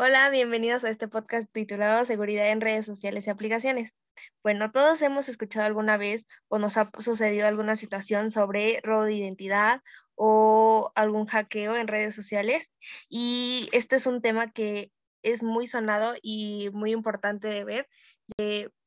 Hola, 0.00 0.30
bienvenidos 0.30 0.84
a 0.84 0.90
este 0.90 1.08
podcast 1.08 1.52
titulado 1.52 2.04
Seguridad 2.04 2.48
en 2.52 2.60
redes 2.60 2.86
sociales 2.86 3.26
y 3.26 3.30
aplicaciones. 3.30 3.94
Bueno, 4.44 4.70
todos 4.70 5.02
hemos 5.02 5.28
escuchado 5.28 5.66
alguna 5.66 5.96
vez 5.96 6.24
o 6.46 6.60
nos 6.60 6.76
ha 6.76 6.88
sucedido 7.00 7.48
alguna 7.48 7.74
situación 7.74 8.30
sobre 8.30 8.80
robo 8.84 9.02
de 9.02 9.14
identidad 9.14 9.82
o 10.14 10.92
algún 10.94 11.26
hackeo 11.26 11.76
en 11.76 11.88
redes 11.88 12.14
sociales 12.14 12.70
y 13.08 13.68
esto 13.72 13.96
es 13.96 14.06
un 14.06 14.22
tema 14.22 14.52
que 14.52 14.92
es 15.22 15.42
muy 15.42 15.66
sonado 15.66 16.14
y 16.22 16.70
muy 16.72 16.92
importante 16.92 17.48
de 17.48 17.64
ver, 17.64 17.88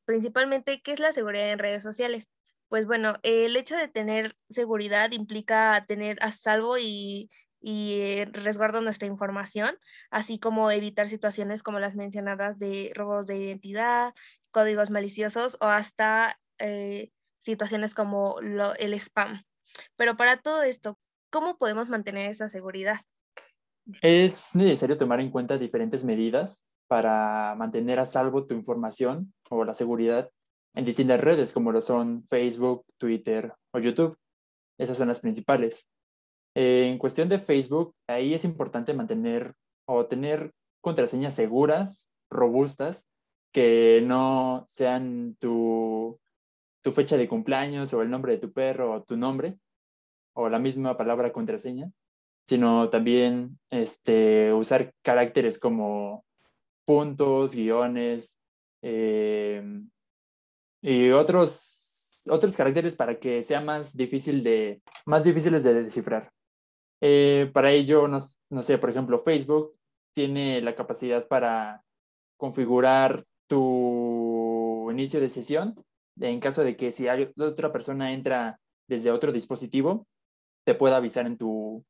principalmente 0.05 0.81
qué 0.81 0.93
es 0.93 1.01
la 1.01 1.11
seguridad 1.11 1.51
en 1.51 1.59
redes 1.59 1.83
sociales. 1.83 2.29
Pues 2.69 2.85
bueno, 2.85 3.15
el 3.23 3.57
hecho 3.57 3.75
de 3.75 3.89
tener 3.89 4.37
seguridad 4.49 5.11
implica 5.11 5.83
tener 5.85 6.17
a 6.23 6.31
salvo 6.31 6.77
y 6.77 7.29
y 7.61 7.99
eh, 8.01 8.29
resguardo 8.31 8.81
nuestra 8.81 9.07
información, 9.07 9.77
así 10.09 10.39
como 10.39 10.71
evitar 10.71 11.07
situaciones 11.07 11.63
como 11.63 11.79
las 11.79 11.95
mencionadas 11.95 12.57
de 12.59 12.91
robos 12.95 13.27
de 13.27 13.37
identidad, 13.37 14.13
códigos 14.49 14.89
maliciosos 14.89 15.57
o 15.61 15.65
hasta 15.65 16.39
eh, 16.59 17.11
situaciones 17.39 17.93
como 17.93 18.39
el 18.39 18.93
spam. 18.95 19.43
Pero 19.95 20.17
para 20.17 20.37
todo 20.37 20.63
esto, 20.63 20.97
¿cómo 21.29 21.57
podemos 21.57 21.89
mantener 21.89 22.29
esa 22.29 22.47
seguridad? 22.47 23.01
Es 24.01 24.53
necesario 24.53 24.97
tomar 24.97 25.19
en 25.19 25.31
cuenta 25.31 25.57
diferentes 25.57 26.03
medidas 26.03 26.65
para 26.87 27.55
mantener 27.55 27.99
a 27.99 28.05
salvo 28.05 28.45
tu 28.45 28.53
información 28.53 29.33
o 29.49 29.63
la 29.63 29.73
seguridad 29.73 30.29
en 30.73 30.85
distintas 30.85 31.21
redes 31.21 31.51
como 31.51 31.71
lo 31.71 31.81
son 31.81 32.25
Facebook, 32.27 32.85
Twitter 32.97 33.53
o 33.71 33.79
YouTube. 33.79 34.17
Esas 34.77 34.97
son 34.97 35.07
las 35.07 35.19
principales. 35.19 35.87
Eh, 36.55 36.87
en 36.89 36.97
cuestión 36.97 37.29
de 37.29 37.39
Facebook, 37.39 37.95
ahí 38.07 38.33
es 38.33 38.43
importante 38.43 38.93
mantener 38.93 39.53
o 39.85 40.05
tener 40.05 40.51
contraseñas 40.81 41.35
seguras, 41.35 42.09
robustas, 42.29 43.07
que 43.51 44.01
no 44.05 44.65
sean 44.69 45.35
tu, 45.39 46.19
tu 46.81 46.91
fecha 46.91 47.17
de 47.17 47.27
cumpleaños 47.27 47.93
o 47.93 48.01
el 48.01 48.09
nombre 48.09 48.33
de 48.33 48.39
tu 48.39 48.51
perro 48.51 48.93
o 48.93 49.03
tu 49.03 49.17
nombre 49.17 49.57
o 50.33 50.49
la 50.49 50.59
misma 50.59 50.97
palabra 50.97 51.33
contraseña, 51.33 51.91
sino 52.45 52.89
también 52.89 53.59
este, 53.69 54.53
usar 54.53 54.93
caracteres 55.01 55.59
como 55.59 56.25
puntos, 56.85 57.53
guiones 57.53 58.37
eh, 58.81 59.63
y 60.81 61.09
otros, 61.11 62.23
otros 62.27 62.55
caracteres 62.55 62.95
para 62.95 63.19
que 63.19 63.43
sea 63.43 63.61
más 63.61 63.95
difícil 63.95 64.43
de, 64.43 64.81
más 65.05 65.23
difíciles 65.23 65.63
de 65.63 65.83
descifrar. 65.83 66.31
Eh, 67.01 67.49
para 67.53 67.71
ello, 67.71 68.07
no, 68.07 68.61
sé, 68.61 68.77
por 68.77 68.89
ejemplo, 68.89 69.19
Facebook 69.19 69.75
tiene 70.13 70.61
la 70.61 70.75
capacidad 70.75 71.27
para 71.27 71.83
configurar 72.37 73.25
tu 73.47 74.89
inicio 74.91 75.19
de 75.19 75.29
sesión 75.29 75.75
en 76.19 76.39
caso 76.39 76.63
de 76.63 76.75
que 76.75 76.91
si 76.91 77.07
hay, 77.07 77.31
otra 77.37 77.71
persona 77.71 78.13
entra 78.13 78.59
desde 78.87 79.11
otro 79.11 79.31
dispositivo, 79.31 80.07
te 80.65 80.75
pueda 80.75 80.97
avisar 80.97 81.25
en 81.25 81.37
tu, 81.37 81.83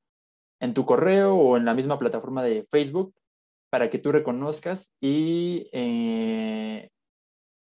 en 0.59 0.73
tu 0.73 0.85
correo 0.85 1.35
o 1.35 1.57
en 1.57 1.65
la 1.65 1.73
misma 1.73 1.99
plataforma 1.99 2.43
de 2.43 2.65
Facebook 2.69 3.13
para 3.69 3.89
que 3.89 3.97
tú 3.97 4.11
reconozcas 4.11 4.91
y 5.01 5.69
eh, 5.73 6.89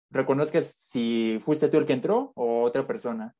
reconozcas 0.09 0.67
si 0.67 1.37
fuiste 1.41 1.69
tú 1.69 1.77
el 1.77 1.85
que 1.85 1.93
entró 1.93 2.31
o 2.35 2.63
otra 2.63 2.87
persona. 2.87 3.35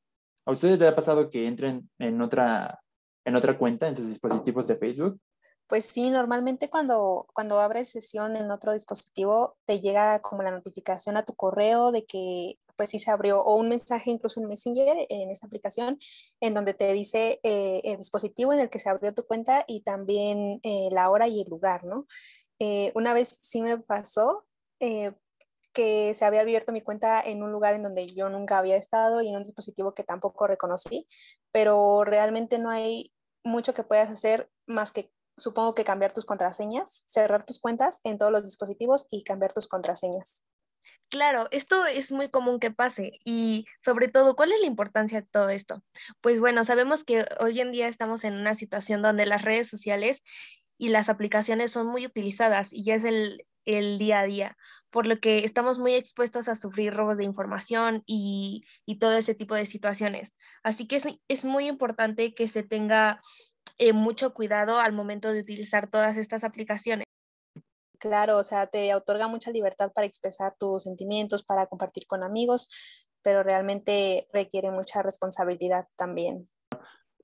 ¿A 0.46 0.52
ustedes 0.52 0.78
les 0.78 0.90
ha 0.90 0.96
pasado 0.96 1.28
que 1.30 1.46
entren 1.46 1.90
en 1.98 2.22
otra 2.22 2.80
en 3.28 3.36
otra 3.36 3.56
cuenta 3.56 3.88
en 3.88 3.94
sus 3.94 4.06
dispositivos 4.08 4.66
de 4.66 4.76
Facebook? 4.76 5.20
Pues 5.68 5.84
sí, 5.84 6.10
normalmente 6.10 6.70
cuando, 6.70 7.26
cuando 7.34 7.60
abres 7.60 7.90
sesión 7.90 8.36
en 8.36 8.50
otro 8.50 8.72
dispositivo 8.72 9.56
te 9.66 9.80
llega 9.80 10.20
como 10.20 10.42
la 10.42 10.50
notificación 10.50 11.18
a 11.18 11.24
tu 11.24 11.34
correo 11.34 11.92
de 11.92 12.06
que 12.06 12.58
pues 12.74 12.90
sí 12.90 12.98
se 12.98 13.10
abrió 13.10 13.42
o 13.42 13.56
un 13.56 13.68
mensaje 13.68 14.10
incluso 14.10 14.40
en 14.40 14.48
Messenger 14.48 14.96
en 15.10 15.30
esa 15.30 15.46
aplicación 15.46 15.98
en 16.40 16.54
donde 16.54 16.72
te 16.72 16.92
dice 16.92 17.40
eh, 17.42 17.82
el 17.84 17.98
dispositivo 17.98 18.52
en 18.52 18.60
el 18.60 18.70
que 18.70 18.78
se 18.78 18.88
abrió 18.88 19.12
tu 19.12 19.26
cuenta 19.26 19.64
y 19.66 19.82
también 19.82 20.60
eh, 20.62 20.88
la 20.92 21.10
hora 21.10 21.26
y 21.26 21.42
el 21.42 21.50
lugar, 21.50 21.84
¿no? 21.84 22.06
Eh, 22.60 22.92
una 22.94 23.12
vez 23.12 23.40
sí 23.42 23.60
me 23.60 23.78
pasó 23.78 24.44
que 24.78 26.14
se 26.14 26.24
había 26.24 26.40
abierto 26.40 26.72
mi 26.72 26.80
cuenta 26.80 27.20
en 27.20 27.42
un 27.42 27.52
lugar 27.52 27.74
en 27.74 27.82
donde 27.82 28.06
yo 28.14 28.28
nunca 28.30 28.58
había 28.58 28.76
estado 28.76 29.20
y 29.20 29.28
en 29.28 29.36
un 29.36 29.42
dispositivo 29.42 29.92
que 29.92 30.04
tampoco 30.04 30.46
reconocí, 30.46 31.06
pero 31.52 32.04
realmente 32.04 32.58
no 32.58 32.70
hay 32.70 33.12
mucho 33.44 33.74
que 33.74 33.84
puedas 33.84 34.10
hacer 34.10 34.50
más 34.66 34.92
que 34.92 35.10
supongo 35.38 35.74
que 35.74 35.84
cambiar 35.84 36.12
tus 36.12 36.24
contraseñas, 36.24 37.04
cerrar 37.06 37.46
tus 37.46 37.58
cuentas 37.58 38.00
en 38.04 38.18
todos 38.18 38.32
los 38.32 38.44
dispositivos 38.44 39.06
y 39.10 39.22
cambiar 39.22 39.52
tus 39.52 39.68
contraseñas. 39.68 40.42
Claro, 41.10 41.48
esto 41.52 41.86
es 41.86 42.12
muy 42.12 42.28
común 42.28 42.60
que 42.60 42.70
pase 42.70 43.12
y 43.24 43.66
sobre 43.82 44.08
todo, 44.08 44.36
¿cuál 44.36 44.52
es 44.52 44.60
la 44.60 44.66
importancia 44.66 45.22
de 45.22 45.26
todo 45.26 45.48
esto? 45.48 45.82
Pues 46.20 46.38
bueno, 46.38 46.64
sabemos 46.64 47.02
que 47.02 47.24
hoy 47.40 47.60
en 47.60 47.72
día 47.72 47.88
estamos 47.88 48.24
en 48.24 48.34
una 48.34 48.54
situación 48.54 49.00
donde 49.00 49.24
las 49.24 49.40
redes 49.40 49.68
sociales 49.68 50.22
y 50.76 50.90
las 50.90 51.08
aplicaciones 51.08 51.72
son 51.72 51.86
muy 51.86 52.04
utilizadas 52.04 52.74
y 52.74 52.84
ya 52.84 52.94
es 52.94 53.04
el, 53.04 53.46
el 53.64 53.98
día 53.98 54.20
a 54.20 54.24
día, 54.24 54.56
por 54.90 55.06
lo 55.06 55.20
que 55.20 55.44
estamos 55.44 55.78
muy 55.78 55.94
expuestos 55.94 56.48
a 56.48 56.54
sufrir 56.54 56.94
robos 56.94 57.18
de 57.18 57.24
información 57.24 58.02
y, 58.06 58.64
y 58.86 58.98
todo 58.98 59.16
ese 59.16 59.34
tipo 59.34 59.54
de 59.54 59.66
situaciones. 59.66 60.34
Así 60.62 60.86
que 60.86 60.96
es, 60.96 61.06
es 61.28 61.44
muy 61.44 61.68
importante 61.68 62.34
que 62.34 62.48
se 62.48 62.62
tenga 62.62 63.20
eh, 63.78 63.92
mucho 63.92 64.34
cuidado 64.34 64.78
al 64.78 64.92
momento 64.92 65.32
de 65.32 65.40
utilizar 65.40 65.90
todas 65.90 66.16
estas 66.16 66.44
aplicaciones. 66.44 67.04
Claro, 67.98 68.38
o 68.38 68.44
sea, 68.44 68.66
te 68.66 68.94
otorga 68.94 69.28
mucha 69.28 69.50
libertad 69.50 69.92
para 69.92 70.06
expresar 70.06 70.54
tus 70.58 70.84
sentimientos, 70.84 71.42
para 71.42 71.66
compartir 71.66 72.06
con 72.06 72.22
amigos, 72.22 72.68
pero 73.22 73.42
realmente 73.42 74.26
requiere 74.32 74.70
mucha 74.70 75.02
responsabilidad 75.02 75.86
también. 75.96 76.48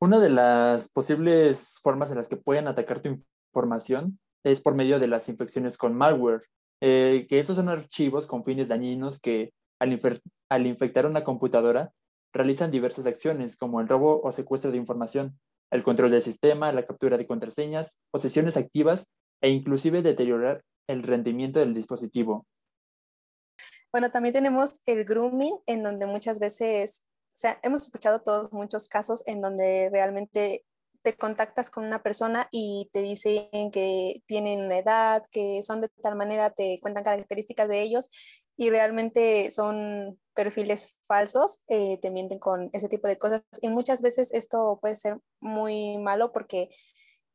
Una 0.01 0.19
de 0.19 0.31
las 0.31 0.89
posibles 0.89 1.79
formas 1.81 2.11
en 2.11 2.17
las 2.17 2.29
que 2.29 2.37
pueden 2.37 2.67
atacar 2.67 3.01
tu 3.01 3.17
información 3.53 4.19
es 4.43 4.61
por 4.61 4.75
medio 4.75 4.99
de 4.99 5.07
las 5.07 5.29
infecciones 5.29 5.79
con 5.79 5.95
malware, 5.95 6.43
eh, 6.81 7.27
que 7.29 7.41
estos 7.41 7.57
son 7.57 7.69
archivos 7.69 8.27
con 8.27 8.45
fines 8.45 8.69
dañinos 8.69 9.21
que 9.21 9.53
al, 9.79 9.99
al 10.49 10.67
infectar 10.67 11.07
una 11.07 11.25
computadora 11.25 11.93
realizan 12.33 12.71
diversas 12.71 13.07
acciones 13.07 13.57
como 13.57 13.81
el 13.81 13.89
robo 13.89 14.21
o 14.23 14.33
secuestro 14.33 14.71
de 14.71 14.79
información, 14.79 15.39
el 15.71 15.83
control 15.83 16.11
del 16.11 16.23
sistema, 16.23 16.73
la 16.73 16.87
captura 16.87 17.17
de 17.17 17.27
contraseñas 17.27 17.99
o 18.13 18.19
sesiones 18.19 18.57
activas 18.57 19.07
e 19.41 19.51
inclusive 19.51 20.03
deteriorar 20.03 20.63
el 20.89 21.03
rendimiento 21.03 21.61
del 21.61 21.75
dispositivo. 21.75 22.47
Bueno, 23.93 24.11
también 24.11 24.33
tenemos 24.33 24.81
el 24.87 25.05
grooming, 25.05 25.57
en 25.67 25.83
donde 25.85 26.07
muchas 26.07 26.41
veces, 26.41 27.05
o 27.33 27.37
sea, 27.37 27.61
hemos 27.63 27.83
escuchado 27.83 28.21
todos 28.21 28.53
muchos 28.53 28.89
casos 28.89 29.23
en 29.27 29.41
donde 29.41 29.89
realmente 29.93 30.65
te 31.05 31.15
contactas 31.17 31.69
con 31.69 31.85
una 31.85 32.03
persona 32.03 32.49
y 32.51 32.89
te 32.91 33.03
dicen 33.03 33.71
que 33.71 34.23
tienen 34.27 34.65
una 34.65 34.79
edad, 34.79 35.23
que 35.31 35.63
son 35.63 35.83
de 35.83 35.89
tal 36.03 36.17
manera, 36.17 36.49
te 36.51 36.79
cuentan 36.81 37.05
características 37.05 37.69
de 37.69 37.83
ellos 37.83 38.09
y 38.57 38.71
realmente 38.71 39.51
son 39.51 40.19
perfiles 40.33 40.97
falsos, 41.03 41.61
eh, 41.69 41.99
te 42.01 42.11
mienten 42.11 42.39
con 42.39 42.71
ese 42.73 42.89
tipo 42.89 43.07
de 43.07 43.19
cosas. 43.19 43.43
Y 43.61 43.69
muchas 43.69 44.01
veces 44.01 44.33
esto 44.33 44.79
puede 44.81 44.97
ser 44.97 45.21
muy 45.41 45.99
malo 45.99 46.33
porque 46.33 46.71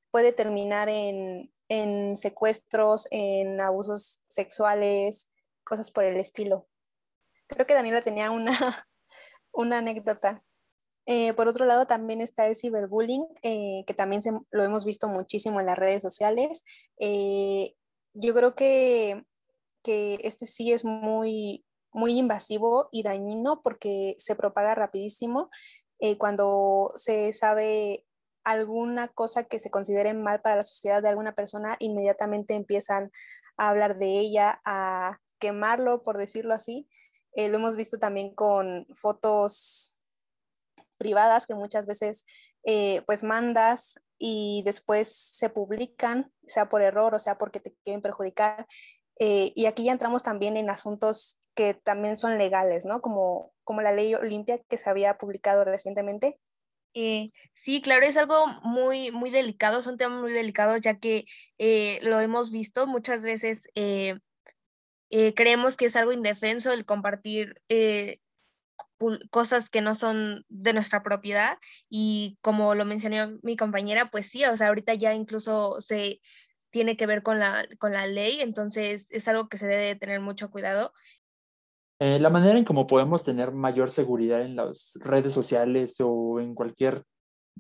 puede 0.10 0.34
terminar 0.34 0.90
en, 0.90 1.54
en 1.68 2.18
secuestros, 2.18 3.08
en 3.12 3.62
abusos 3.62 4.22
sexuales, 4.26 5.30
cosas 5.64 5.92
por 5.92 6.06
el 6.06 6.18
estilo. 6.18 6.68
Creo 7.46 7.68
que 7.68 7.76
Daniela 7.76 8.02
tenía 8.02 8.32
una, 8.32 8.50
una 9.52 9.78
anécdota. 9.78 10.44
Eh, 11.12 11.34
por 11.34 11.48
otro 11.48 11.66
lado, 11.66 11.88
también 11.88 12.22
está 12.22 12.46
el 12.46 12.56
ciberbullying, 12.56 13.26
eh, 13.42 13.84
que 13.88 13.96
también 13.96 14.22
lo 14.52 14.64
hemos 14.64 14.86
visto 14.86 15.08
muchísimo 15.08 15.60
en 15.60 15.66
las 15.66 15.78
redes 15.78 16.04
sociales. 16.04 16.64
yo 18.14 18.34
creo 18.34 18.56
que 18.56 19.24
que 19.84 20.20
este 20.24 20.46
sí 20.46 20.72
es 20.72 20.86
muy, 20.86 21.66
muy 21.92 22.18
invasivo 22.18 22.90
y 22.92 23.04
dañino 23.04 23.62
porque 23.62 24.16
se 24.18 24.36
propaga 24.36 24.76
rapidísimo. 24.76 25.50
Eh, 26.00 26.18
cuando 26.18 26.92
se 26.96 27.34
sabe 27.34 28.04
alguna 28.44 29.10
cosa 29.10 29.44
que 29.44 29.60
se 29.60 29.70
considere 29.70 30.14
mal 30.14 30.42
para 30.42 30.58
la 30.58 30.64
sociedad 30.64 31.02
de 31.02 31.10
alguna 31.10 31.36
persona, 31.36 31.76
inmediatamente 31.80 32.54
empiezan 32.56 33.12
a 33.58 33.70
hablar 33.70 34.00
de 34.00 34.20
ella, 34.20 34.62
a 34.66 35.20
quemarlo, 35.40 36.04
por 36.04 36.18
decirlo 36.18 36.54
así. 36.54 36.88
Eh, 37.34 37.50
lo 37.50 37.58
hemos 37.58 37.76
visto 37.76 38.00
también 38.00 38.34
con 38.34 38.86
fotos 38.94 39.99
privadas 41.00 41.48
que 41.48 41.56
muchas 41.56 41.88
veces 41.88 42.26
eh, 42.64 43.02
pues 43.08 43.24
mandas 43.24 44.00
y 44.20 44.62
después 44.66 45.12
se 45.12 45.50
publican, 45.50 46.32
sea 46.46 46.70
por 46.70 46.84
error 46.84 47.16
o 47.16 47.20
sea 47.20 47.40
porque 47.40 47.60
te 47.60 47.74
quieren 47.84 48.04
perjudicar 48.04 48.68
eh, 49.18 49.52
y 49.56 49.66
aquí 49.66 49.86
ya 49.86 49.92
entramos 49.92 50.22
también 50.22 50.58
en 50.58 50.70
asuntos 50.70 51.42
que 51.56 51.74
también 51.74 52.16
son 52.18 52.38
legales, 52.38 52.86
¿no? 52.86 53.02
Como, 53.02 53.52
como 53.64 53.82
la 53.82 53.92
ley 53.92 54.14
Olimpia 54.14 54.60
que 54.70 54.78
se 54.78 54.90
había 54.90 55.18
publicado 55.18 55.66
recientemente, 55.66 56.38
Eh, 56.96 57.32
sí, 57.54 57.82
claro, 57.82 58.06
es 58.06 58.18
algo 58.18 58.48
muy, 58.64 59.12
muy 59.12 59.30
delicado, 59.30 59.82
son 59.82 59.98
temas 59.98 60.22
muy 60.22 60.34
delicados 60.34 60.82
ya 60.82 60.98
que 61.00 61.26
eh, 61.60 62.00
lo 62.02 62.20
hemos 62.20 62.50
visto 62.52 62.88
muchas 62.88 63.22
veces. 63.22 63.68
Creemos 65.36 65.76
que 65.76 65.86
es 65.86 65.96
algo 65.96 66.12
indefenso 66.12 66.72
el 66.72 66.86
compartir 66.86 67.62
cosas 69.30 69.70
que 69.70 69.82
no 69.82 69.96
son 69.96 70.46
de 70.50 70.74
nuestra 70.74 71.04
propiedad 71.04 71.58
y 71.90 72.38
como 72.42 72.76
lo 72.76 72.86
mencionó 72.86 73.40
mi 73.42 73.56
compañera, 73.56 74.10
pues 74.12 74.28
sí, 74.28 74.46
o 74.46 74.56
sea, 74.58 74.68
ahorita 74.68 74.94
ya 74.94 75.14
incluso 75.14 75.80
se 75.82 76.22
tiene 76.72 76.98
que 76.98 77.08
ver 77.08 77.24
con 77.24 77.40
la, 77.40 77.68
con 77.80 77.94
la 77.94 78.08
ley, 78.08 78.42
entonces 78.42 79.08
es 79.10 79.28
algo 79.28 79.50
que 79.50 79.58
se 79.58 79.68
debe 79.68 79.96
tener 79.96 80.20
mucho 80.20 80.52
cuidado 80.52 80.94
eh, 82.02 82.18
la 82.18 82.30
manera 82.30 82.58
en 82.58 82.64
cómo 82.64 82.88
podemos 82.88 83.26
tener 83.26 83.52
mayor 83.52 83.90
seguridad 83.90 84.42
en 84.42 84.56
las 84.56 84.98
redes 85.02 85.34
sociales 85.34 85.98
o 86.00 86.40
en 86.40 86.56
cualquier, 86.56 87.04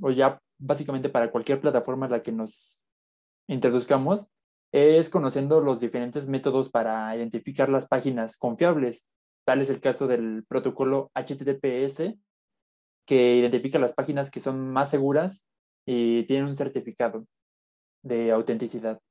o 0.01 0.11
ya 0.11 0.39
básicamente 0.57 1.09
para 1.09 1.29
cualquier 1.29 1.59
plataforma 1.59 2.05
en 2.05 2.13
la 2.13 2.23
que 2.23 2.31
nos 2.31 2.85
introduzcamos, 3.47 4.29
es 4.71 5.09
conociendo 5.09 5.59
los 5.59 5.81
diferentes 5.81 6.25
métodos 6.27 6.69
para 6.69 7.13
identificar 7.17 7.67
las 7.67 7.87
páginas 7.87 8.37
confiables. 8.37 9.05
Tal 9.49 9.63
es 9.63 9.71
el 9.71 9.81
caso 9.81 10.05
del 10.05 10.45
protocolo 10.47 11.09
HTTPS, 11.15 12.13
que 13.07 13.35
identifica 13.35 13.79
las 13.79 13.93
páginas 13.93 14.29
que 14.29 14.39
son 14.39 14.69
más 14.71 14.91
seguras 14.91 15.47
y 15.87 16.25
tienen 16.25 16.45
un 16.45 16.55
certificado 16.55 17.25
de 18.03 18.29
autenticidad. 18.29 19.01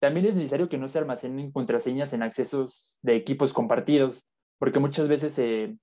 También 0.00 0.26
es 0.26 0.34
necesario 0.34 0.68
que 0.68 0.76
no 0.76 0.88
se 0.88 0.98
almacenen 0.98 1.52
contraseñas 1.52 2.12
en 2.12 2.24
accesos 2.24 2.98
de 3.02 3.14
equipos 3.14 3.52
compartidos, 3.52 4.26
porque 4.58 4.80
muchas 4.80 5.06
veces 5.06 5.34
se 5.34 5.78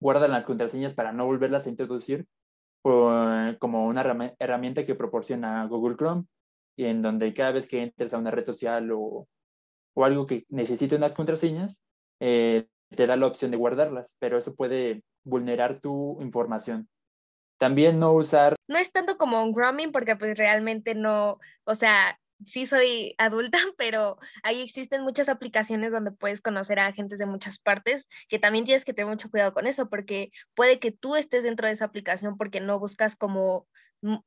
guardan 0.00 0.30
las 0.30 0.46
contraseñas 0.46 0.94
para 0.94 1.12
no 1.12 1.26
volverlas 1.26 1.66
a 1.66 1.70
introducir 1.70 2.24
como 2.84 3.88
una 3.88 4.34
herramienta 4.38 4.86
que 4.86 4.94
proporciona 4.94 5.66
Google 5.66 5.96
Chrome 5.96 6.22
y 6.76 6.84
en 6.84 7.02
donde 7.02 7.34
cada 7.34 7.50
vez 7.50 7.66
que 7.66 7.82
entres 7.82 8.14
a 8.14 8.18
una 8.18 8.30
red 8.30 8.44
social 8.44 8.92
o, 8.92 9.26
o 9.94 10.04
algo 10.04 10.24
que 10.24 10.46
necesite 10.50 10.94
unas 10.94 11.16
contraseñas, 11.16 11.82
eh, 12.20 12.68
te 12.94 13.06
da 13.06 13.16
la 13.16 13.26
opción 13.26 13.50
de 13.50 13.56
guardarlas, 13.56 14.16
pero 14.18 14.38
eso 14.38 14.54
puede 14.54 15.02
vulnerar 15.24 15.80
tu 15.80 16.20
información. 16.20 16.88
También 17.58 17.98
no 17.98 18.12
usar... 18.12 18.54
No 18.68 18.78
es 18.78 18.92
tanto 18.92 19.18
como 19.18 19.42
un 19.42 19.52
grooming 19.52 19.92
porque 19.92 20.16
pues 20.16 20.38
realmente 20.38 20.94
no, 20.94 21.38
o 21.64 21.74
sea, 21.74 22.18
sí 22.44 22.66
soy 22.66 23.14
adulta, 23.18 23.58
pero 23.76 24.18
ahí 24.42 24.62
existen 24.62 25.02
muchas 25.02 25.28
aplicaciones 25.28 25.92
donde 25.92 26.12
puedes 26.12 26.40
conocer 26.40 26.78
a 26.78 26.86
agentes 26.86 27.18
de 27.18 27.26
muchas 27.26 27.58
partes, 27.58 28.08
que 28.28 28.38
también 28.38 28.64
tienes 28.64 28.84
que 28.84 28.94
tener 28.94 29.10
mucho 29.10 29.30
cuidado 29.30 29.52
con 29.52 29.66
eso, 29.66 29.88
porque 29.88 30.30
puede 30.54 30.78
que 30.78 30.92
tú 30.92 31.16
estés 31.16 31.42
dentro 31.42 31.66
de 31.66 31.74
esa 31.74 31.86
aplicación 31.86 32.36
porque 32.36 32.60
no 32.60 32.78
buscas 32.78 33.16
como 33.16 33.66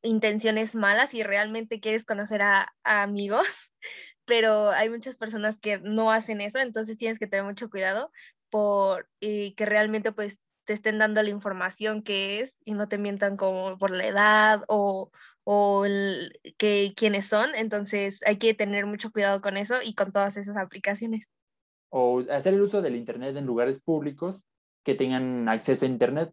intenciones 0.01 0.75
malas 0.75 1.13
y 1.13 1.23
realmente 1.23 1.79
quieres 1.79 2.03
conocer 2.03 2.41
a, 2.41 2.73
amigos, 2.83 3.45
pero 4.25 4.69
hay 4.71 4.89
muchas 4.89 5.15
personas 5.17 5.59
que 5.59 5.79
no 5.79 6.11
hacen 6.11 6.41
eso, 6.41 6.59
entonces 6.59 6.97
tienes 6.97 7.19
que 7.19 7.27
tener 7.27 7.45
mucho 7.45 7.69
cuidado 7.69 8.11
por 8.51 9.09
que 9.19 9.55
realmente 9.57 10.11
pues 10.11 10.39
te 10.65 10.73
estén 10.73 10.99
dando 10.99 11.23
la 11.23 11.29
información 11.29 12.03
que 12.03 12.41
es 12.41 12.57
y 12.63 12.73
no 12.73 12.87
te 12.87 12.97
mientan 12.97 13.37
como 13.37 13.77
por 13.77 13.91
la 13.91 14.05
edad 14.05 14.63
o, 14.67 15.11
o 15.43 15.85
el, 15.85 16.39
que, 16.57 16.93
quiénes 16.95 17.27
son. 17.27 17.55
Entonces 17.55 18.21
hay 18.25 18.37
que 18.37 18.53
tener 18.53 18.85
mucho 18.85 19.11
cuidado 19.11 19.41
con 19.41 19.57
eso 19.57 19.75
y 19.83 19.95
con 19.95 20.11
todas 20.11 20.37
esas 20.37 20.57
aplicaciones. 20.57 21.27
O 21.89 22.23
hacer 22.31 22.53
el 22.53 22.61
uso 22.61 22.81
del 22.81 22.95
Internet 22.95 23.35
en 23.35 23.45
lugares 23.45 23.81
públicos 23.81 24.45
que 24.83 24.95
tengan 24.95 25.49
acceso 25.49 25.85
a 25.85 25.89
Internet, 25.89 26.31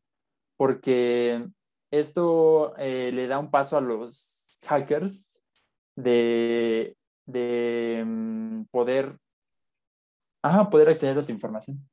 porque 0.57 1.47
esto 1.91 2.75
eh, 2.77 3.11
le 3.13 3.27
da 3.27 3.39
un 3.39 3.51
paso 3.51 3.77
a 3.77 3.81
los 3.81 4.61
hackers 4.67 5.43
de, 5.97 6.97
de 7.27 8.05
mm, 8.07 8.65
poder, 8.71 9.19
ajá, 10.43 10.71
poder 10.71 10.91
acceder 10.91 11.19
a 11.19 11.25
tu 11.25 11.33
información. 11.33 11.89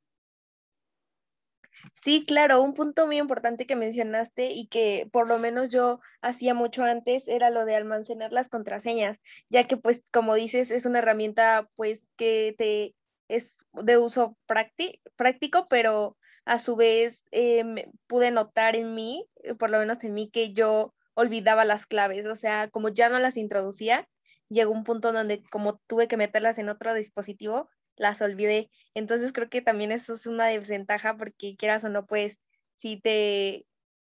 Sí, 2.02 2.24
claro, 2.26 2.62
un 2.62 2.74
punto 2.74 3.06
muy 3.06 3.18
importante 3.18 3.66
que 3.66 3.76
mencionaste 3.76 4.52
y 4.52 4.66
que 4.68 5.08
por 5.12 5.28
lo 5.28 5.38
menos 5.38 5.70
yo 5.70 6.00
hacía 6.20 6.54
mucho 6.54 6.84
antes 6.84 7.28
era 7.28 7.50
lo 7.50 7.64
de 7.64 7.76
almacenar 7.76 8.32
las 8.32 8.48
contraseñas, 8.48 9.18
ya 9.48 9.64
que 9.64 9.76
pues 9.76 10.04
como 10.12 10.34
dices 10.34 10.70
es 10.70 10.86
una 10.86 11.00
herramienta 11.00 11.68
pues 11.76 12.08
que 12.16 12.54
te 12.56 12.94
es 13.28 13.58
de 13.72 13.98
uso 13.98 14.36
práctico, 14.46 15.66
pero 15.68 16.16
a 16.44 16.58
su 16.58 16.76
vez 16.76 17.22
eh, 17.32 17.64
pude 18.06 18.30
notar 18.30 18.76
en 18.76 18.94
mí, 18.94 19.26
eh, 19.42 19.54
por 19.54 19.70
lo 19.70 19.78
menos 19.78 20.02
en 20.04 20.14
mí, 20.14 20.30
que 20.30 20.52
yo 20.52 20.94
olvidaba 21.14 21.64
las 21.64 21.86
claves, 21.86 22.26
o 22.26 22.36
sea, 22.36 22.68
como 22.68 22.88
ya 22.88 23.08
no 23.08 23.18
las 23.18 23.36
introducía, 23.36 24.08
llegó 24.48 24.72
un 24.72 24.84
punto 24.84 25.12
donde 25.12 25.42
como 25.50 25.78
tuve 25.88 26.06
que 26.08 26.16
meterlas 26.16 26.58
en 26.58 26.68
otro 26.68 26.94
dispositivo, 26.94 27.68
las 27.96 28.22
olvidé. 28.22 28.70
Entonces 28.94 29.32
creo 29.32 29.48
que 29.48 29.62
también 29.62 29.92
eso 29.92 30.14
es 30.14 30.26
una 30.26 30.46
desventaja 30.46 31.16
porque 31.16 31.56
quieras 31.56 31.84
o 31.84 31.88
no, 31.88 32.06
pues 32.06 32.38
sí 32.76 33.00
te, 33.00 33.66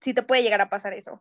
te 0.00 0.22
puede 0.22 0.42
llegar 0.42 0.60
a 0.60 0.70
pasar 0.70 0.94
eso. 0.94 1.20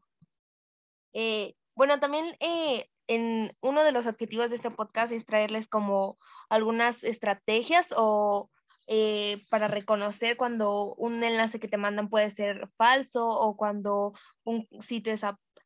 Eh, 1.13 1.55
bueno, 1.75 1.99
también 1.99 2.35
eh, 2.39 2.89
en 3.07 3.55
uno 3.61 3.83
de 3.83 3.91
los 3.91 4.05
objetivos 4.05 4.49
de 4.49 4.57
este 4.57 4.71
podcast 4.71 5.11
es 5.11 5.25
traerles 5.25 5.67
como 5.67 6.17
algunas 6.49 7.03
estrategias 7.03 7.93
o 7.95 8.51
eh, 8.87 9.41
para 9.49 9.67
reconocer 9.67 10.35
cuando 10.35 10.95
un 10.95 11.23
enlace 11.23 11.59
que 11.59 11.67
te 11.67 11.77
mandan 11.77 12.09
puede 12.09 12.29
ser 12.31 12.69
falso 12.77 13.27
o 13.27 13.55
cuando 13.55 14.13
un 14.43 14.67
sitio 14.79 15.13
es 15.13 15.21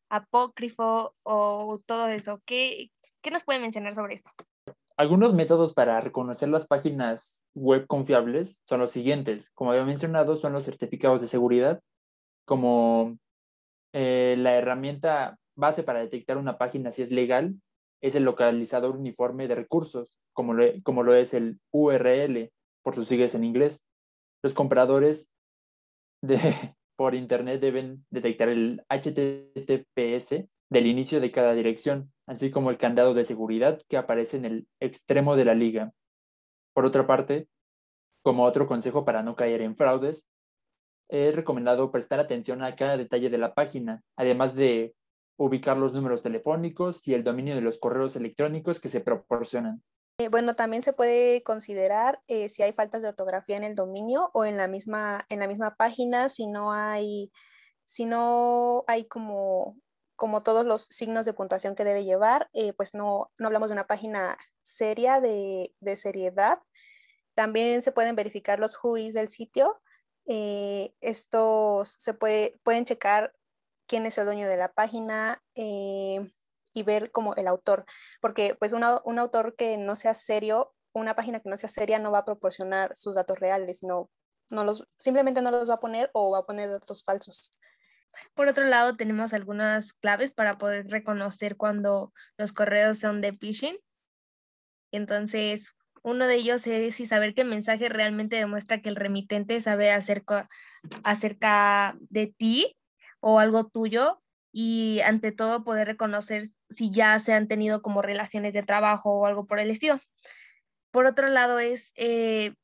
apócrifo 0.08 1.14
o 1.22 1.80
todo 1.86 2.08
eso. 2.08 2.42
¿Qué, 2.44 2.90
¿Qué 3.22 3.30
nos 3.30 3.44
puede 3.44 3.60
mencionar 3.60 3.94
sobre 3.94 4.14
esto? 4.14 4.30
Algunos 4.96 5.34
métodos 5.34 5.74
para 5.74 6.00
reconocer 6.00 6.48
las 6.48 6.68
páginas 6.68 7.44
web 7.54 7.86
confiables 7.88 8.60
son 8.68 8.78
los 8.80 8.92
siguientes. 8.92 9.50
Como 9.50 9.72
había 9.72 9.84
mencionado, 9.84 10.36
son 10.36 10.52
los 10.52 10.64
certificados 10.64 11.20
de 11.20 11.26
seguridad, 11.26 11.80
como 12.44 13.18
eh, 13.92 14.36
la 14.38 14.54
herramienta 14.54 15.36
base 15.56 15.82
para 15.82 15.98
detectar 15.98 16.36
una 16.36 16.58
página 16.58 16.92
si 16.92 17.02
es 17.02 17.10
legal, 17.10 17.56
es 18.02 18.14
el 18.14 18.22
localizador 18.22 18.96
uniforme 18.96 19.48
de 19.48 19.56
recursos, 19.56 20.20
como 20.32 20.54
lo, 20.54 20.64
como 20.84 21.02
lo 21.02 21.14
es 21.14 21.34
el 21.34 21.58
URL, 21.72 22.52
por 22.82 22.94
sus 22.94 23.08
siglas 23.08 23.34
en 23.34 23.42
inglés. 23.42 23.84
Los 24.44 24.54
compradores 24.54 25.32
de, 26.22 26.38
por 26.96 27.16
Internet 27.16 27.60
deben 27.60 28.06
detectar 28.10 28.48
el 28.48 28.84
HTTPS 28.88 30.48
del 30.70 30.86
inicio 30.86 31.20
de 31.20 31.30
cada 31.30 31.54
dirección, 31.54 32.12
así 32.26 32.50
como 32.50 32.70
el 32.70 32.78
candado 32.78 33.14
de 33.14 33.24
seguridad 33.24 33.80
que 33.88 33.96
aparece 33.96 34.36
en 34.36 34.44
el 34.44 34.68
extremo 34.80 35.36
de 35.36 35.44
la 35.44 35.54
liga. 35.54 35.92
Por 36.72 36.86
otra 36.86 37.06
parte, 37.06 37.48
como 38.22 38.44
otro 38.44 38.66
consejo 38.66 39.04
para 39.04 39.22
no 39.22 39.36
caer 39.36 39.60
en 39.60 39.76
fraudes, 39.76 40.26
es 41.08 41.36
recomendado 41.36 41.90
prestar 41.90 42.20
atención 42.20 42.62
a 42.62 42.74
cada 42.76 42.96
detalle 42.96 43.30
de 43.30 43.38
la 43.38 43.54
página, 43.54 44.02
además 44.16 44.54
de 44.54 44.94
ubicar 45.36 45.76
los 45.76 45.92
números 45.92 46.22
telefónicos 46.22 47.06
y 47.06 47.14
el 47.14 47.24
dominio 47.24 47.54
de 47.54 47.60
los 47.60 47.78
correos 47.78 48.16
electrónicos 48.16 48.80
que 48.80 48.88
se 48.88 49.00
proporcionan. 49.00 49.82
Eh, 50.18 50.28
bueno, 50.28 50.54
también 50.54 50.82
se 50.82 50.92
puede 50.92 51.42
considerar 51.42 52.20
eh, 52.28 52.48
si 52.48 52.62
hay 52.62 52.72
faltas 52.72 53.02
de 53.02 53.08
ortografía 53.08 53.56
en 53.56 53.64
el 53.64 53.74
dominio 53.74 54.30
o 54.32 54.44
en 54.44 54.56
la 54.56 54.68
misma, 54.68 55.26
en 55.28 55.40
la 55.40 55.48
misma 55.48 55.74
página, 55.74 56.28
si 56.28 56.46
no 56.46 56.72
hay, 56.72 57.32
si 57.82 58.06
no 58.06 58.84
hay 58.86 59.06
como 59.06 59.76
como 60.16 60.42
todos 60.42 60.64
los 60.64 60.82
signos 60.82 61.24
de 61.26 61.34
puntuación 61.34 61.74
que 61.74 61.84
debe 61.84 62.04
llevar, 62.04 62.48
eh, 62.52 62.72
pues 62.72 62.94
no, 62.94 63.30
no, 63.38 63.46
hablamos 63.46 63.68
de 63.68 63.74
una 63.74 63.86
página 63.86 64.36
seria 64.62 65.20
de, 65.20 65.74
de, 65.80 65.96
seriedad. 65.96 66.60
También 67.34 67.82
se 67.82 67.92
pueden 67.92 68.16
verificar 68.16 68.58
los 68.60 68.78
whois 68.82 69.14
del 69.14 69.28
sitio. 69.28 69.80
Eh, 70.26 70.94
estos 71.00 71.88
se 71.88 72.14
puede, 72.14 72.58
pueden 72.62 72.84
checar 72.84 73.34
quién 73.86 74.06
es 74.06 74.18
el 74.18 74.26
dueño 74.26 74.48
de 74.48 74.56
la 74.56 74.72
página 74.72 75.42
eh, 75.54 76.32
y 76.72 76.82
ver 76.82 77.10
como 77.12 77.34
el 77.34 77.46
autor, 77.46 77.84
porque 78.20 78.54
pues 78.54 78.72
un 78.72 78.82
autor 78.82 79.54
que 79.56 79.76
no 79.76 79.96
sea 79.96 80.14
serio, 80.14 80.74
una 80.92 81.14
página 81.14 81.40
que 81.40 81.48
no 81.48 81.56
sea 81.56 81.68
seria 81.68 81.98
no 81.98 82.10
va 82.10 82.18
a 82.18 82.24
proporcionar 82.24 82.96
sus 82.96 83.14
datos 83.14 83.38
reales, 83.38 83.82
no, 83.82 84.10
no 84.50 84.64
los, 84.64 84.88
simplemente 84.96 85.42
no 85.42 85.50
los 85.50 85.68
va 85.68 85.74
a 85.74 85.80
poner 85.80 86.10
o 86.14 86.30
va 86.30 86.38
a 86.38 86.46
poner 86.46 86.70
datos 86.70 87.04
falsos. 87.04 87.52
Por 88.34 88.48
otro 88.48 88.64
lado, 88.64 88.96
tenemos 88.96 89.32
algunas 89.32 89.92
claves 89.92 90.32
para 90.32 90.58
poder 90.58 90.88
reconocer 90.88 91.56
cuando 91.56 92.12
los 92.36 92.52
correos 92.52 92.98
son 92.98 93.20
de 93.20 93.32
phishing. 93.32 93.76
Entonces, 94.92 95.76
uno 96.02 96.26
de 96.26 96.36
ellos 96.36 96.66
es 96.66 96.94
si 96.94 97.06
saber 97.06 97.32
el 97.36 97.48
mensaje 97.48 97.88
realmente 97.88 98.36
demuestra 98.36 98.80
que 98.80 98.90
el 98.90 98.96
remitente 98.96 99.60
sabe 99.60 99.90
acerca, 99.90 100.48
acerca 101.02 101.96
de 102.10 102.26
ti 102.26 102.76
o 103.20 103.40
algo 103.40 103.66
tuyo 103.66 104.20
y 104.52 105.00
ante 105.00 105.32
todo 105.32 105.64
poder 105.64 105.88
reconocer 105.88 106.44
si 106.68 106.90
ya 106.90 107.18
se 107.18 107.32
han 107.32 107.48
tenido 107.48 107.82
como 107.82 108.02
relaciones 108.02 108.52
de 108.52 108.62
trabajo 108.62 109.12
o 109.12 109.26
algo 109.26 109.46
por 109.46 109.58
el 109.58 109.70
estilo. 109.70 109.98
Por 110.90 111.06
otro 111.06 111.28
lado 111.28 111.58
es 111.58 111.92
eh, 111.96 112.54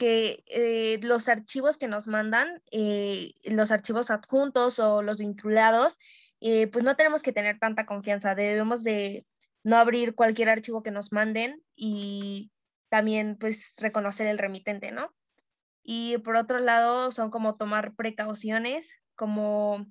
que 0.00 0.42
eh, 0.46 0.98
los 1.02 1.28
archivos 1.28 1.76
que 1.76 1.86
nos 1.86 2.08
mandan, 2.08 2.62
eh, 2.72 3.34
los 3.44 3.70
archivos 3.70 4.10
adjuntos 4.10 4.78
o 4.78 5.02
los 5.02 5.18
vinculados, 5.18 5.98
eh, 6.40 6.68
pues 6.68 6.82
no 6.86 6.96
tenemos 6.96 7.20
que 7.20 7.34
tener 7.34 7.58
tanta 7.58 7.84
confianza. 7.84 8.34
Debemos 8.34 8.82
de 8.82 9.26
no 9.62 9.76
abrir 9.76 10.14
cualquier 10.14 10.48
archivo 10.48 10.82
que 10.82 10.90
nos 10.90 11.12
manden 11.12 11.62
y 11.76 12.50
también 12.88 13.36
pues 13.36 13.74
reconocer 13.76 14.26
el 14.26 14.38
remitente, 14.38 14.90
¿no? 14.90 15.14
Y 15.82 16.16
por 16.18 16.36
otro 16.36 16.60
lado, 16.60 17.10
son 17.10 17.30
como 17.30 17.56
tomar 17.56 17.94
precauciones, 17.94 18.88
como 19.16 19.86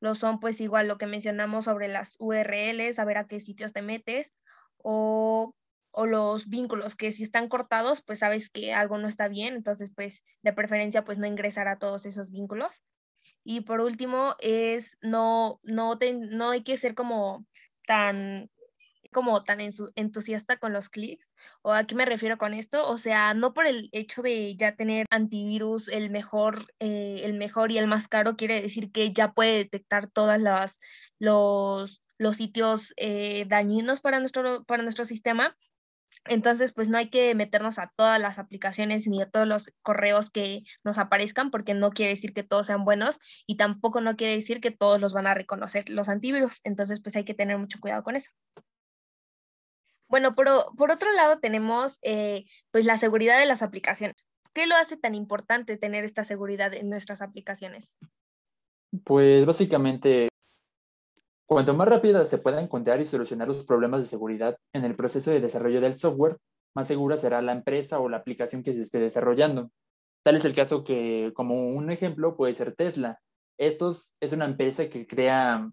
lo 0.00 0.16
son 0.16 0.40
pues 0.40 0.60
igual 0.60 0.88
lo 0.88 0.98
que 0.98 1.06
mencionamos 1.06 1.66
sobre 1.66 1.86
las 1.86 2.16
URLs, 2.18 2.96
saber 2.96 3.16
a 3.16 3.28
qué 3.28 3.38
sitios 3.38 3.72
te 3.72 3.82
metes, 3.82 4.32
o, 4.78 5.54
o 5.92 6.06
los 6.06 6.48
vínculos, 6.48 6.96
que 6.96 7.12
si 7.12 7.22
están 7.22 7.48
cortados, 7.48 8.02
pues 8.02 8.20
sabes 8.20 8.50
que 8.50 8.74
algo 8.74 8.98
no 8.98 9.08
está 9.08 9.28
bien, 9.28 9.54
entonces 9.54 9.92
pues 9.94 10.22
de 10.42 10.52
preferencia 10.52 11.04
pues 11.04 11.18
no 11.18 11.26
ingresar 11.26 11.68
a 11.68 11.78
todos 11.78 12.06
esos 12.06 12.30
vínculos. 12.30 12.82
Y 13.44 13.62
por 13.62 13.80
último 13.80 14.36
es 14.40 14.96
no, 15.02 15.60
no, 15.62 15.98
no 16.30 16.50
hay 16.50 16.62
que 16.62 16.76
ser 16.76 16.94
como 16.94 17.46
tan 17.86 18.50
como 19.12 19.44
tan 19.44 19.58
entusiasta 19.94 20.56
con 20.56 20.72
los 20.72 20.88
clics. 20.88 21.30
¿O 21.62 21.72
a 21.72 21.84
qué 21.84 21.94
me 21.94 22.06
refiero 22.06 22.38
con 22.38 22.54
esto? 22.54 22.88
O 22.88 22.96
sea, 22.96 23.34
no 23.34 23.52
por 23.52 23.66
el 23.66 23.88
hecho 23.92 24.22
de 24.22 24.56
ya 24.56 24.74
tener 24.74 25.06
antivirus 25.10 25.88
el 25.88 26.10
mejor, 26.10 26.72
eh, 26.80 27.20
el 27.24 27.34
mejor 27.34 27.70
y 27.70 27.78
el 27.78 27.86
más 27.86 28.08
caro, 28.08 28.36
quiere 28.36 28.62
decir 28.62 28.90
que 28.90 29.12
ya 29.12 29.32
puede 29.32 29.58
detectar 29.58 30.10
todas 30.10 30.40
las 30.40 30.78
los, 31.18 32.02
los 32.18 32.36
sitios 32.36 32.94
eh, 32.96 33.44
dañinos 33.48 34.00
para 34.00 34.18
nuestro, 34.18 34.64
para 34.64 34.82
nuestro 34.82 35.04
sistema. 35.04 35.56
Entonces, 36.26 36.72
pues 36.72 36.88
no 36.88 36.98
hay 36.98 37.10
que 37.10 37.34
meternos 37.34 37.78
a 37.78 37.92
todas 37.96 38.20
las 38.20 38.38
aplicaciones 38.38 39.06
ni 39.08 39.20
a 39.20 39.28
todos 39.28 39.46
los 39.46 39.72
correos 39.82 40.30
que 40.30 40.62
nos 40.84 40.98
aparezcan, 40.98 41.50
porque 41.50 41.74
no 41.74 41.90
quiere 41.90 42.12
decir 42.12 42.32
que 42.32 42.44
todos 42.44 42.68
sean 42.68 42.84
buenos 42.84 43.18
y 43.46 43.56
tampoco 43.56 44.00
no 44.00 44.16
quiere 44.16 44.36
decir 44.36 44.60
que 44.60 44.70
todos 44.70 45.00
los 45.00 45.12
van 45.12 45.26
a 45.26 45.34
reconocer 45.34 45.88
los 45.88 46.08
antivirus. 46.08 46.60
Entonces, 46.64 47.00
pues 47.02 47.16
hay 47.16 47.24
que 47.24 47.34
tener 47.34 47.58
mucho 47.58 47.80
cuidado 47.80 48.04
con 48.04 48.16
eso. 48.16 48.30
Bueno, 50.08 50.34
pero 50.34 50.66
por 50.76 50.90
otro 50.90 51.10
lado 51.12 51.38
tenemos 51.38 51.98
eh, 52.02 52.44
pues 52.70 52.84
la 52.84 52.98
seguridad 52.98 53.38
de 53.38 53.46
las 53.46 53.62
aplicaciones. 53.62 54.26
¿Qué 54.52 54.66
lo 54.66 54.76
hace 54.76 54.98
tan 54.98 55.14
importante 55.14 55.78
tener 55.78 56.04
esta 56.04 56.22
seguridad 56.22 56.74
en 56.74 56.90
nuestras 56.90 57.22
aplicaciones? 57.22 57.96
Pues 59.04 59.46
básicamente, 59.46 60.28
cuanto 61.54 61.74
más 61.74 61.88
rápida 61.88 62.24
se 62.26 62.38
pueda 62.38 62.60
encontrar 62.60 63.00
y 63.00 63.04
solucionar 63.04 63.48
los 63.48 63.64
problemas 63.64 64.00
de 64.00 64.06
seguridad 64.06 64.56
en 64.72 64.84
el 64.84 64.94
proceso 64.94 65.30
de 65.30 65.40
desarrollo 65.40 65.80
del 65.80 65.94
software, 65.94 66.38
más 66.74 66.86
segura 66.86 67.16
será 67.16 67.42
la 67.42 67.52
empresa 67.52 67.98
o 68.00 68.08
la 68.08 68.18
aplicación 68.18 68.62
que 68.62 68.72
se 68.72 68.82
esté 68.82 68.98
desarrollando. 68.98 69.70
Tal 70.22 70.36
es 70.36 70.44
el 70.44 70.54
caso 70.54 70.84
que, 70.84 71.32
como 71.34 71.68
un 71.68 71.90
ejemplo, 71.90 72.36
puede 72.36 72.54
ser 72.54 72.74
Tesla. 72.74 73.20
Estos 73.58 74.14
es 74.20 74.32
una 74.32 74.44
empresa 74.44 74.88
que 74.88 75.06
crea 75.06 75.70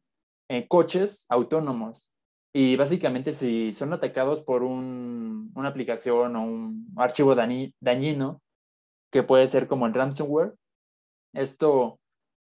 eh, 0.50 0.67
coches 0.67 1.25
autónomos 1.29 2.09
y 2.53 2.75
básicamente 2.75 3.33
si 3.33 3.74
son 3.74 3.93
atacados 3.93 4.41
por 4.41 4.63
un, 4.63 5.51
una 5.55 5.69
aplicación 5.69 6.36
o 6.36 6.43
un 6.43 6.93
archivo 6.98 7.36
dañino, 7.36 8.41
que 9.12 9.24
puede 9.24 9.48
ser 9.48 9.67
como 9.67 9.86
el 9.86 9.93
ransomware, 9.93 10.53
esto 11.33 12.00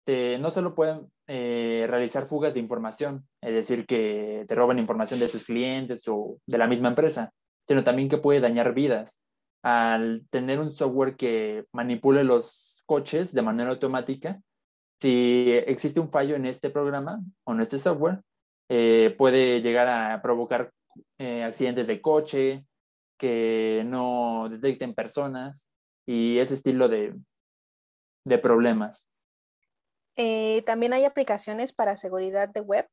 no 0.07 0.51
solo 0.51 0.75
pueden 0.75 1.11
eh, 1.27 1.87
realizar 1.89 2.27
fugas 2.27 2.55
de 2.55 2.61
información, 2.61 3.27
es 3.41 3.55
decir, 3.55 3.87
que 3.87 4.45
te 4.47 4.55
roban 4.55 4.79
información 4.79 5.21
de 5.21 5.29
tus 5.29 5.45
clientes 5.45 6.03
o 6.07 6.39
de 6.47 6.59
la 6.59 6.67
misma 6.67 6.89
empresa, 6.89 7.33
sino 7.67 7.85
también 7.85 8.09
que 8.09 8.19
puede 8.19 8.41
dañar 8.41 8.75
vidas. 8.75 9.21
Al 9.63 10.27
tener 10.31 10.61
un 10.61 10.73
software 10.75 11.17
que 11.17 11.65
manipule 11.73 12.25
los 12.25 12.83
coches 12.87 13.33
de 13.33 13.43
manera 13.43 13.71
automática, 13.71 14.41
si 15.01 15.51
existe 15.67 16.01
un 16.01 16.11
fallo 16.11 16.37
en 16.37 16.47
este 16.47 16.71
programa 16.71 17.21
o 17.45 17.53
en 17.53 17.61
este 17.61 17.79
software, 17.79 18.21
eh, 18.69 19.15
puede 19.17 19.61
llegar 19.63 19.89
a 19.89 20.21
provocar 20.23 20.73
eh, 21.19 21.43
accidentes 21.43 21.87
de 21.87 22.01
coche, 22.01 22.65
que 23.19 23.85
no 23.87 24.49
detecten 24.51 24.95
personas 24.95 25.69
y 26.07 26.39
ese 26.39 26.55
estilo 26.55 26.89
de, 26.89 27.15
de 28.27 28.39
problemas. 28.39 29.11
Eh, 30.17 30.63
también 30.67 30.93
hay 30.93 31.05
aplicaciones 31.05 31.73
para 31.73 31.97
seguridad 31.97 32.49
de 32.49 32.61
web. 32.61 32.89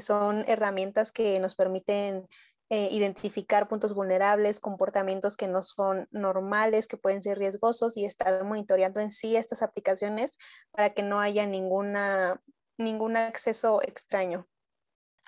son 0.00 0.44
herramientas 0.46 1.10
que 1.12 1.40
nos 1.40 1.54
permiten 1.56 2.28
identificar 2.70 3.68
puntos 3.68 3.94
vulnerables, 3.94 4.58
comportamientos 4.58 5.36
que 5.36 5.46
no 5.48 5.62
son 5.62 6.08
normales, 6.10 6.88
que 6.88 6.96
pueden 6.96 7.22
ser 7.22 7.38
riesgosos 7.38 7.96
y 7.96 8.04
estar 8.04 8.42
monitoreando 8.44 9.00
en 9.00 9.10
sí 9.10 9.36
estas 9.36 9.62
aplicaciones 9.62 10.38
para 10.72 10.90
que 10.90 11.02
no 11.02 11.20
haya 11.20 11.46
ninguna, 11.46 12.42
ningún 12.78 13.16
acceso 13.16 13.80
extraño. 13.82 14.48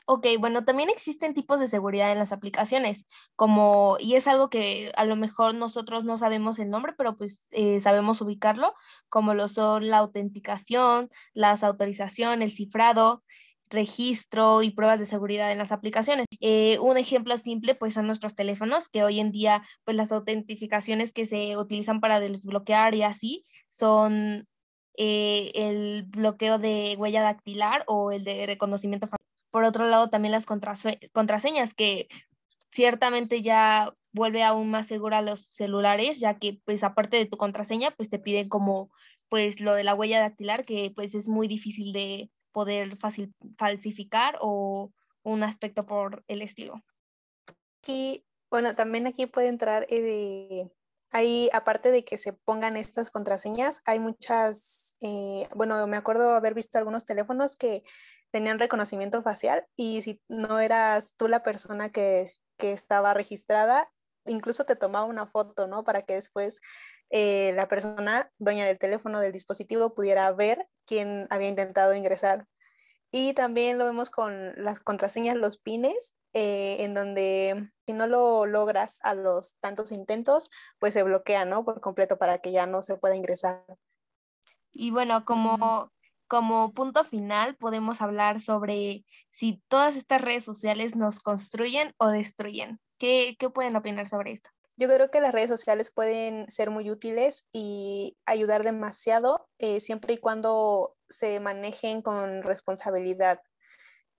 Ok, 0.09 0.25
bueno, 0.39 0.65
también 0.65 0.89
existen 0.89 1.35
tipos 1.35 1.59
de 1.59 1.67
seguridad 1.67 2.13
en 2.13 2.19
las 2.19 2.31
aplicaciones, 2.31 3.07
como, 3.35 3.97
y 3.99 4.15
es 4.15 4.29
algo 4.29 4.49
que 4.51 4.93
a 4.97 5.05
lo 5.05 5.17
mejor 5.17 5.55
nosotros 5.57 6.05
no 6.05 6.17
sabemos 6.17 6.61
el 6.61 6.71
nombre, 6.71 6.93
pero 6.97 7.17
pues 7.17 7.49
eh, 7.51 7.81
sabemos 7.81 8.21
ubicarlo, 8.21 8.73
como 9.09 9.35
lo 9.35 9.49
son 9.49 9.89
la 9.89 9.99
autenticación, 9.99 11.09
las 11.35 11.65
autorizaciones, 11.65 12.53
el 12.53 12.57
cifrado, 12.57 13.25
registro 13.69 14.63
y 14.63 14.71
pruebas 14.71 15.01
de 15.01 15.07
seguridad 15.07 15.51
en 15.51 15.59
las 15.59 15.73
aplicaciones. 15.73 16.27
Eh, 16.41 16.79
un 16.79 16.97
ejemplo 16.99 17.37
simple 17.37 17.75
pues 17.75 17.95
son 17.95 18.07
nuestros 18.07 18.37
teléfonos, 18.37 18.89
que 18.89 19.03
hoy 19.03 19.19
en 19.19 19.33
día 19.33 19.65
pues 19.85 19.97
las 19.97 20.13
autentificaciones 20.13 21.13
que 21.13 21.27
se 21.27 21.57
utilizan 21.57 22.01
para 22.01 22.21
desbloquear 22.21 22.95
y 22.95 23.03
así 23.03 23.45
son 23.67 24.47
eh, 24.97 25.51
el 25.55 26.05
bloqueo 26.05 26.59
de 26.59 26.95
huella 26.97 27.23
dactilar 27.23 27.83
o 27.89 28.13
el 28.13 28.23
de 28.25 28.47
reconocimiento 28.47 29.09
por 29.57 29.65
otro 29.65 29.87
lado, 29.87 30.11
también 30.11 30.33
las 30.33 30.45
contraseñas, 30.45 31.73
que 31.73 32.09
ciertamente 32.71 33.41
ya 33.41 33.95
vuelve 34.13 34.43
aún 34.43 34.71
más 34.71 34.87
segura 34.87 35.23
los 35.23 35.49
celulares, 35.51 36.21
ya 36.21 36.39
que 36.39 36.61
pues 36.67 36.85
aparte 36.85 37.17
de 37.17 37.25
tu 37.25 37.39
contraseña, 37.39 37.91
pues 37.93 38.11
te 38.11 38.19
piden 38.19 38.51
como 38.51 38.91
pues 39.31 39.61
lo 39.61 39.73
de 39.73 39.83
la 39.83 39.95
huella 39.95 40.21
dactilar, 40.21 40.67
que 40.67 40.93
pues 40.95 41.15
es 41.15 41.27
muy 41.27 41.49
difícil 41.49 41.95
de 41.95 42.31
poder 42.53 42.99
falsificar 43.57 44.37
o 44.43 44.93
un 45.23 45.43
aspecto 45.43 45.87
por 45.87 46.23
el 46.29 46.43
estilo. 46.43 46.83
Y 47.87 48.27
bueno, 48.51 48.75
también 48.75 49.07
aquí 49.07 49.25
puede 49.25 49.49
entrar, 49.49 49.87
eh, 49.89 50.69
ahí 51.13 51.49
aparte 51.55 51.93
de 51.93 52.05
que 52.05 52.19
se 52.19 52.35
pongan 52.35 52.77
estas 52.77 53.11
contraseñas, 53.11 53.81
hay 53.87 54.01
muchas, 54.01 54.99
eh, 55.01 55.49
bueno, 55.55 55.87
me 55.87 55.97
acuerdo 55.97 56.35
haber 56.35 56.53
visto 56.53 56.77
algunos 56.77 57.07
teléfonos 57.07 57.57
que 57.57 57.85
tenían 58.37 58.59
reconocimiento 58.59 59.23
facial 59.23 59.67
y 59.77 60.03
si 60.03 60.21
no 60.29 60.61
eras 60.61 61.15
tú 61.17 61.27
la 61.27 61.43
persona 61.43 61.89
que, 61.91 62.35
estaba 62.59 63.15
registrada, 63.15 63.91
incluso 64.27 64.65
te 64.65 64.77
tomaba 64.77 65.07
una 65.07 65.27
foto, 65.27 65.67
¿no? 65.67 65.85
Para 65.85 66.03
que 66.03 66.15
después 66.15 66.61
eh, 67.09 67.53
la 67.55 67.67
persona 67.67 68.31
dueña 68.39 68.67
del 68.67 68.79
teléfono, 68.79 69.21
del 69.21 69.33
dispositivo, 69.33 69.95
pudiera 69.95 70.31
ver 70.33 70.67
quién 70.87 71.27
había 71.31 71.49
intentado 71.49 71.95
ingresar. 71.95 72.47
Y 73.11 73.33
también 73.33 73.79
lo 73.79 73.87
vemos 73.87 74.11
con 74.11 74.53
las 74.63 74.81
contraseñas, 74.81 75.37
los 75.37 75.57
pines, 75.57 76.15
eh, 76.35 76.77
en 76.81 76.93
donde 76.93 77.71
si 77.87 77.95
no 77.95 78.07
lo 78.07 78.45
logras 78.45 79.01
a 79.03 79.15
los 79.15 79.57
tantos 79.61 79.93
intentos, 79.93 80.51
pues 80.79 80.93
se 80.93 81.03
bloquea, 81.03 81.47
¿no? 81.47 81.65
Por 81.65 81.81
completo 81.81 82.19
para 82.19 82.39
que 82.39 82.53
ya 82.53 82.67
no 82.67 82.83
se 82.83 82.99
pueda 82.99 83.17
ingresar. 83.17 83.65
Y 84.73 84.91
bueno, 84.91 85.25
como 85.25 85.91
como 86.29 86.73
punto 86.73 87.05
final 87.05 87.57
podemos 87.57 88.01
hablar 88.03 88.41
sobre 88.41 89.05
si 89.31 89.63
todas 89.69 89.97
estas 89.97 90.21
redes 90.21 90.45
sociales 90.45 90.97
nos 90.97 91.21
construyen 91.21 91.95
o 91.99 92.09
destruyen. 92.09 92.81
¿Qué, 92.99 93.37
pueden 93.55 93.77
opinar 93.77 94.09
sobre 94.09 94.33
esto? 94.33 94.51
Yo 94.77 94.89
creo 94.89 95.11
que 95.11 95.21
las 95.21 95.33
redes 95.33 95.51
sociales 95.51 95.91
pueden 95.91 96.51
ser 96.51 96.71
muy 96.71 96.91
útiles 96.91 97.49
y 97.53 98.17
ayudar 98.27 98.63
demasiado 98.63 99.49
eh, 99.59 99.81
siempre 99.81 100.15
y 100.15 100.19
cuando 100.19 100.97
se 101.09 101.41
manejen 101.41 102.03
con 102.03 102.43
responsabilidad. 102.43 103.41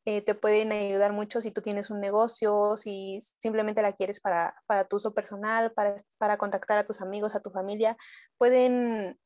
Eh, 0.06 0.22
te 0.22 0.36
pueden 0.36 0.72
ayudar 0.72 1.12
mucho 1.12 1.42
si 1.42 1.52
tú 1.52 1.62
tienes 1.62 1.90
un 1.90 2.00
negocio, 2.00 2.78
si 2.78 3.20
simplemente 3.40 3.82
la 3.82 3.92
quieres 3.92 4.22
para, 4.22 4.56
tu 4.90 4.96
uso 4.96 5.14
personal, 5.14 5.74
para, 5.74 5.96
para 6.18 6.38
contactar 6.38 6.78
a 6.78 6.86
tus 6.86 7.02
amigos, 7.02 7.36
a 7.36 7.42
tu 7.42 7.52
familia. 7.52 7.98
Pueden, 8.38 9.20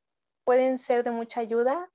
pueden 0.44 0.80
ser 0.80 1.04
de 1.04 1.12
mucha 1.12 1.40
ayuda 1.42 1.88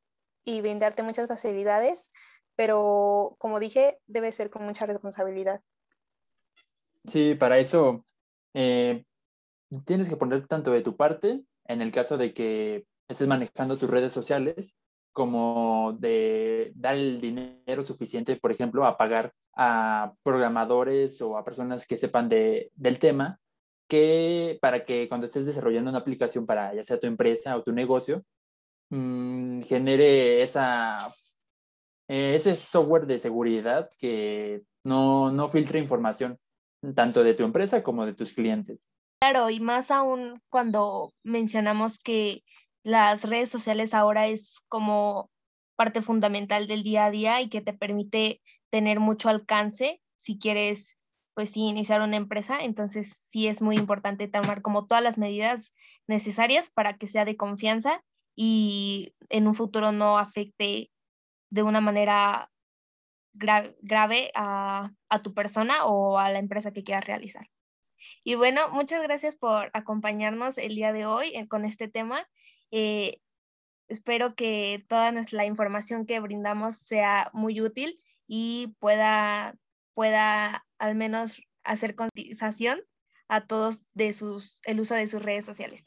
y 0.46 0.62
brindarte 0.62 1.02
muchas 1.02 1.26
facilidades, 1.26 2.12
pero 2.54 3.36
como 3.38 3.60
dije, 3.60 3.98
debe 4.06 4.32
ser 4.32 4.48
con 4.48 4.64
mucha 4.64 4.86
responsabilidad. 4.86 5.60
Sí, 7.06 7.34
para 7.34 7.58
eso 7.58 8.06
eh, 8.54 9.04
tienes 9.84 10.08
que 10.08 10.16
poner 10.16 10.46
tanto 10.46 10.70
de 10.70 10.80
tu 10.80 10.96
parte 10.96 11.42
en 11.66 11.82
el 11.82 11.92
caso 11.92 12.16
de 12.16 12.32
que 12.32 12.86
estés 13.08 13.28
manejando 13.28 13.76
tus 13.76 13.90
redes 13.90 14.12
sociales, 14.12 14.76
como 15.12 15.96
de 15.98 16.72
dar 16.74 16.94
el 16.94 17.20
dinero 17.20 17.82
suficiente, 17.82 18.36
por 18.36 18.52
ejemplo, 18.52 18.84
a 18.86 18.96
pagar 18.96 19.32
a 19.54 20.12
programadores 20.22 21.20
o 21.22 21.36
a 21.36 21.44
personas 21.44 21.86
que 21.86 21.96
sepan 21.96 22.28
de, 22.28 22.70
del 22.74 22.98
tema 22.98 23.40
que 23.88 24.58
para 24.60 24.84
que 24.84 25.08
cuando 25.08 25.26
estés 25.26 25.46
desarrollando 25.46 25.90
una 25.90 26.00
aplicación 26.00 26.44
para 26.44 26.74
ya 26.74 26.82
sea 26.82 27.00
tu 27.00 27.06
empresa 27.06 27.56
o 27.56 27.62
tu 27.62 27.72
negocio, 27.72 28.24
mm, 28.90 29.62
genere 29.62 30.42
esa, 30.42 31.14
eh, 32.08 32.34
ese 32.36 32.56
software 32.56 33.06
de 33.06 33.18
seguridad 33.18 33.90
que 33.98 34.62
no, 34.84 35.30
no 35.32 35.48
filtre 35.48 35.78
información 35.78 36.38
tanto 36.94 37.24
de 37.24 37.34
tu 37.34 37.44
empresa 37.44 37.82
como 37.82 38.06
de 38.06 38.14
tus 38.14 38.32
clientes. 38.32 38.90
Claro, 39.20 39.50
y 39.50 39.60
más 39.60 39.90
aún 39.90 40.40
cuando 40.48 41.12
mencionamos 41.24 41.98
que 41.98 42.44
las 42.84 43.24
redes 43.24 43.48
sociales 43.48 43.94
ahora 43.94 44.28
es 44.28 44.60
como 44.68 45.30
parte 45.74 46.02
fundamental 46.02 46.66
del 46.66 46.82
día 46.82 47.06
a 47.06 47.10
día 47.10 47.40
y 47.40 47.48
que 47.48 47.60
te 47.60 47.72
permite 47.72 48.40
tener 48.70 49.00
mucho 49.00 49.28
alcance 49.28 50.00
si 50.16 50.38
quieres, 50.38 50.96
pues 51.34 51.56
iniciar 51.56 52.00
una 52.00 52.16
empresa. 52.16 52.58
Entonces 52.60 53.12
sí 53.28 53.48
es 53.48 53.62
muy 53.62 53.76
importante 53.76 54.28
tomar 54.28 54.62
como 54.62 54.86
todas 54.86 55.02
las 55.02 55.18
medidas 55.18 55.72
necesarias 56.06 56.70
para 56.70 56.96
que 56.96 57.06
sea 57.06 57.24
de 57.24 57.36
confianza 57.36 58.02
y 58.36 59.14
en 59.30 59.48
un 59.48 59.54
futuro 59.54 59.90
no 59.90 60.18
afecte 60.18 60.92
de 61.50 61.62
una 61.62 61.80
manera 61.80 62.50
grave 63.32 64.30
a, 64.34 64.92
a 65.08 65.22
tu 65.22 65.34
persona 65.34 65.84
o 65.86 66.18
a 66.18 66.30
la 66.30 66.38
empresa 66.38 66.72
que 66.72 66.84
quieras 66.84 67.06
realizar. 67.06 67.48
Y 68.24 68.34
bueno, 68.34 68.68
muchas 68.70 69.02
gracias 69.02 69.36
por 69.36 69.70
acompañarnos 69.72 70.58
el 70.58 70.74
día 70.74 70.92
de 70.92 71.06
hoy 71.06 71.34
eh, 71.34 71.48
con 71.48 71.64
este 71.64 71.88
tema. 71.88 72.28
Eh, 72.70 73.20
espero 73.88 74.34
que 74.34 74.84
toda 74.88 75.12
nuestra, 75.12 75.44
información 75.46 76.06
que 76.06 76.20
brindamos 76.20 76.76
sea 76.76 77.30
muy 77.32 77.60
útil 77.60 78.00
y 78.26 78.74
pueda, 78.78 79.56
pueda 79.94 80.66
al 80.78 80.94
menos 80.94 81.40
hacer 81.64 81.94
concientización 81.94 82.80
a 83.28 83.46
todos 83.46 83.82
de 83.94 84.12
sus, 84.12 84.60
el 84.64 84.80
uso 84.80 84.94
de 84.94 85.06
sus 85.06 85.22
redes 85.22 85.44
sociales. 85.44 85.84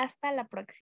Hasta 0.00 0.32
la 0.32 0.48
próxima. 0.48 0.78